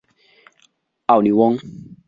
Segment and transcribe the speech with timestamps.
[1.05, 1.55] 奥里翁。